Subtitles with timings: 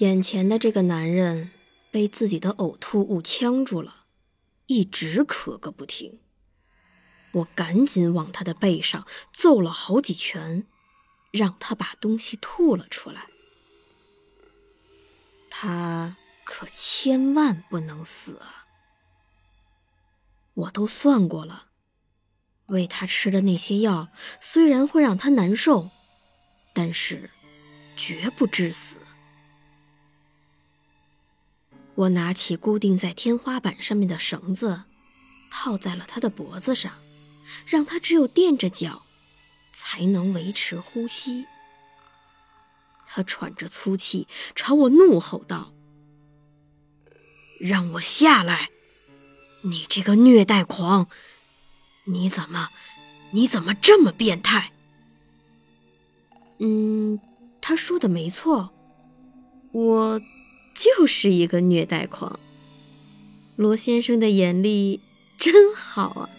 [0.00, 1.50] 眼前的这个男人
[1.90, 4.06] 被自己的呕吐物呛住了，
[4.64, 6.20] 一直咳个不停。
[7.32, 10.66] 我赶紧往他的背上揍了好几拳，
[11.30, 13.26] 让他把东西吐了出来。
[15.50, 18.64] 他可千万不能死啊！
[20.54, 21.66] 我都算过了，
[22.68, 24.08] 喂他吃的那些药
[24.40, 25.90] 虽然会让他难受，
[26.72, 27.28] 但是
[27.94, 28.96] 绝不致死。
[32.00, 34.84] 我拿起固定在天花板上面的绳子，
[35.50, 36.94] 套在了他的脖子上，
[37.66, 39.02] 让他只有垫着脚，
[39.72, 41.44] 才能维持呼吸。
[43.06, 45.74] 他喘着粗气，朝我怒吼道
[47.60, 48.70] ：“让我下来！
[49.64, 51.06] 你这个虐待狂！
[52.04, 52.70] 你怎么，
[53.32, 54.72] 你怎么这么变态？”
[56.60, 57.20] 嗯，
[57.60, 58.72] 他说的没错，
[59.72, 60.18] 我。
[60.74, 62.38] 就是一个虐待狂。
[63.56, 65.00] 罗先生的眼力
[65.36, 66.30] 真好啊！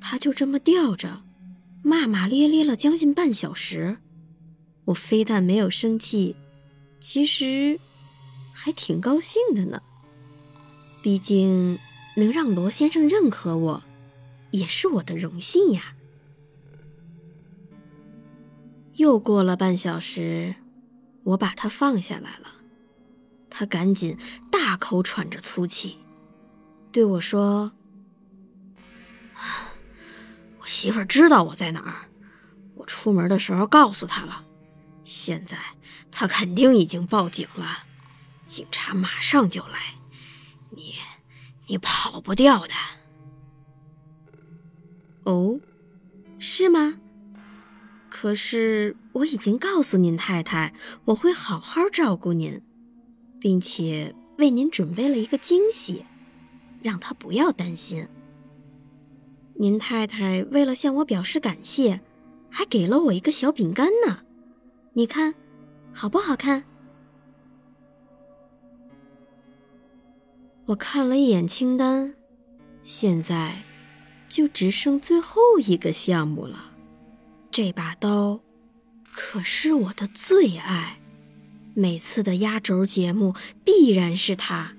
[0.00, 1.22] 他就这么吊着，
[1.82, 3.98] 骂骂咧咧了将近半小时。
[4.86, 6.36] 我非但没有生气，
[7.00, 7.80] 其实
[8.52, 9.82] 还挺高兴的呢。
[11.02, 11.78] 毕竟
[12.16, 13.82] 能让罗先生认可我，
[14.52, 15.94] 也是我的荣幸呀。
[18.96, 20.54] 又过了半小时。
[21.24, 22.48] 我把他放下来了，
[23.48, 24.16] 他赶紧
[24.50, 25.98] 大口喘着粗气，
[26.90, 27.72] 对我说
[30.60, 32.08] ：“我媳妇知道我在哪儿，
[32.74, 34.44] 我出门的时候告诉她了，
[35.04, 35.56] 现在
[36.10, 37.84] 她肯定已经报警了，
[38.44, 39.94] 警察马上就来，
[40.70, 40.94] 你
[41.66, 42.74] 你跑不掉的。”
[45.24, 45.60] 哦，
[46.38, 46.98] 是吗？
[48.22, 50.72] 可是我已经告诉您太太，
[51.06, 52.62] 我会好好照顾您，
[53.40, 56.04] 并且为您准备了一个惊喜，
[56.84, 58.06] 让她不要担心。
[59.54, 62.00] 您太太为了向我表示感谢，
[62.48, 64.20] 还给了我一个小饼干呢，
[64.92, 65.34] 你看，
[65.92, 66.62] 好不好看？
[70.66, 72.14] 我看了一眼清单，
[72.84, 73.64] 现在
[74.28, 76.71] 就只剩最后一个项目了。
[77.52, 78.40] 这把刀
[79.12, 80.98] 可是我的最爱，
[81.74, 84.74] 每次的压轴节目必然是它。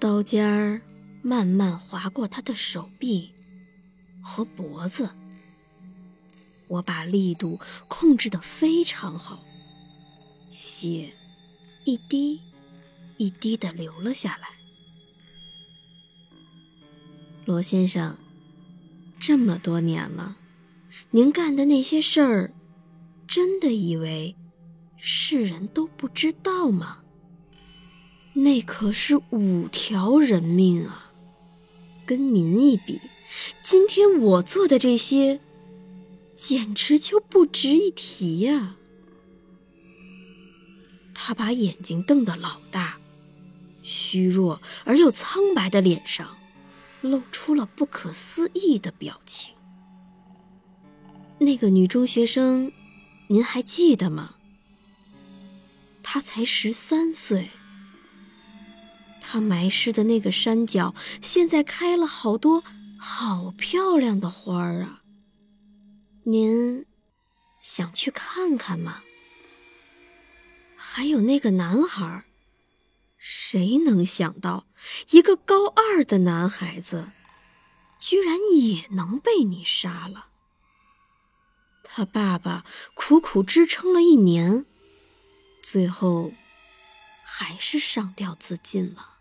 [0.00, 0.80] 刀尖儿
[1.22, 3.30] 慢慢划过他的手臂
[4.20, 5.10] 和脖子，
[6.66, 9.44] 我把力度控制的非常好，
[10.50, 11.12] 血
[11.84, 12.40] 一滴
[13.18, 14.48] 一滴的流了下来。
[17.44, 18.18] 罗先生。
[19.24, 20.36] 这么多年了，
[21.12, 22.52] 您干的那些事儿，
[23.28, 24.34] 真的以为
[24.96, 27.04] 世人都不知道吗？
[28.32, 31.12] 那可是五条人命啊！
[32.04, 33.00] 跟您一比，
[33.62, 35.38] 今天我做的这些，
[36.34, 38.74] 简直就不值一提呀！
[41.14, 42.98] 他把眼睛瞪得老大，
[43.84, 46.38] 虚弱而又苍白的脸上。
[47.02, 49.54] 露出了不可思议的表情。
[51.38, 52.72] 那个女中学生，
[53.26, 54.36] 您还记得吗？
[56.02, 57.50] 她才十三岁。
[59.20, 62.62] 她埋尸的那个山脚，现在开了好多
[62.98, 65.02] 好漂亮的花儿啊！
[66.24, 66.86] 您
[67.58, 69.02] 想去看看吗？
[70.76, 72.24] 还有那个男孩。
[73.24, 74.66] 谁能想到，
[75.10, 77.12] 一个高二的男孩子，
[78.00, 80.26] 居然也能被你杀了？
[81.84, 84.66] 他爸爸苦苦支撑了一年，
[85.62, 86.32] 最后
[87.22, 89.18] 还是上吊自尽了。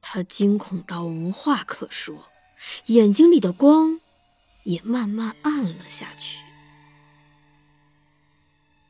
[0.00, 2.30] 他惊恐到无话可说，
[2.86, 4.00] 眼睛里的光
[4.64, 6.42] 也慢慢暗了下去。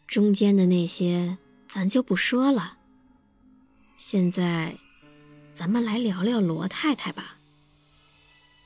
[0.06, 1.38] 中间的那些。
[1.72, 2.76] 咱就不说了。
[3.96, 4.76] 现在，
[5.54, 7.38] 咱们来聊聊罗太太吧。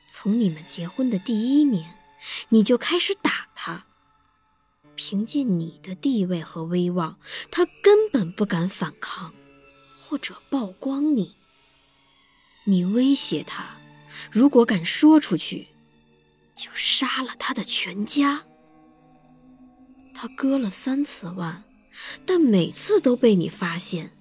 [0.09, 2.01] 从你们结婚的第一年，
[2.49, 3.87] 你就开始打他。
[4.97, 7.17] 凭借你的地位和威望，
[7.49, 9.33] 他根本不敢反抗，
[9.97, 11.37] 或者曝光你。
[12.65, 13.77] 你威胁他，
[14.33, 15.69] 如果敢说出去，
[16.57, 18.45] 就杀了他的全家。
[20.13, 21.63] 他割了三次腕，
[22.25, 24.13] 但每次都被你发现，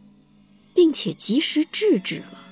[0.74, 2.44] 并且及时制止了。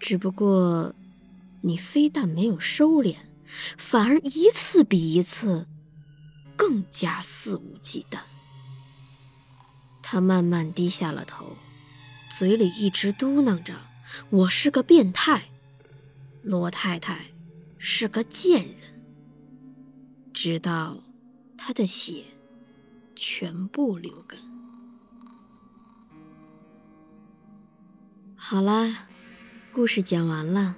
[0.00, 0.94] 只不过，
[1.62, 3.16] 你非但没有收敛，
[3.78, 5.66] 反而一次比一次
[6.56, 8.18] 更加肆无忌惮。
[10.02, 11.56] 他慢慢低下了头，
[12.30, 13.74] 嘴里一直嘟囔着
[14.28, 15.50] ：“我是个变态，
[16.42, 17.26] 罗太太
[17.78, 18.76] 是个贱人。”
[20.34, 21.02] 直到
[21.56, 22.24] 他的血
[23.26, 24.38] 全部流干。
[28.36, 29.08] 好啦。
[29.72, 30.76] 故事讲完了，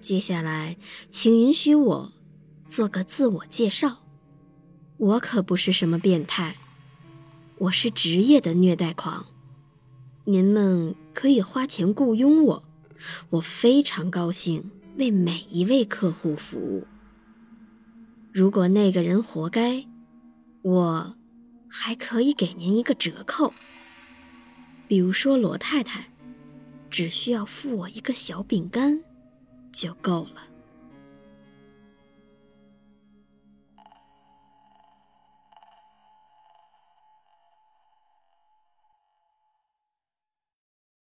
[0.00, 0.76] 接下来
[1.10, 2.12] 请允许我
[2.68, 3.98] 做个自我介绍。
[4.96, 6.56] 我可不是什么变态，
[7.58, 9.26] 我是职业的虐待狂。
[10.24, 12.64] 您们可以花钱雇佣我，
[13.30, 16.86] 我非常高兴为每一位客户服务。
[18.32, 19.84] 如果那个人活该，
[20.62, 21.16] 我
[21.70, 23.54] 还可以给您一个折扣，
[24.86, 26.10] 比如说罗太太。
[26.90, 29.04] 只需要付我一个小饼干，
[29.70, 30.49] 就够了。